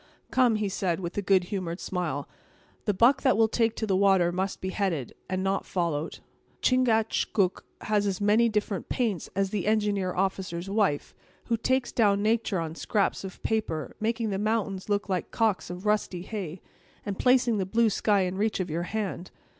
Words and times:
"Come," 0.31 0.55
he 0.55 0.67
said, 0.67 0.99
with 0.99 1.15
a 1.15 1.21
good 1.21 1.43
humored 1.53 1.79
smile; 1.79 2.27
"the 2.85 2.91
buck 2.95 3.21
that 3.21 3.37
will 3.37 3.47
take 3.47 3.75
to 3.75 3.85
the 3.85 3.95
water 3.95 4.31
must 4.31 4.59
be 4.59 4.71
headed, 4.71 5.13
and 5.29 5.43
not 5.43 5.63
followed. 5.63 6.21
Chingachgook 6.63 7.65
has 7.81 8.07
as 8.07 8.19
many 8.19 8.49
different 8.49 8.89
paints 8.89 9.29
as 9.35 9.51
the 9.51 9.67
engineer 9.67 10.15
officer's 10.15 10.67
wife, 10.71 11.13
who 11.49 11.55
takes 11.55 11.91
down 11.91 12.23
natur' 12.23 12.59
on 12.59 12.73
scraps 12.73 13.23
of 13.23 13.43
paper, 13.43 13.95
making 13.99 14.31
the 14.31 14.39
mountains 14.39 14.89
look 14.89 15.07
like 15.07 15.29
cocks 15.29 15.69
of 15.69 15.85
rusty 15.85 16.23
hay, 16.23 16.63
and 17.05 17.19
placing 17.19 17.59
the 17.59 17.65
blue 17.67 17.91
sky 17.91 18.21
in 18.21 18.39
reach 18.39 18.59
of 18.59 18.71
your 18.71 18.81
hand. 18.89 19.29